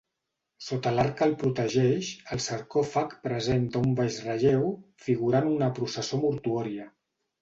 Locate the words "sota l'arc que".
0.67-1.25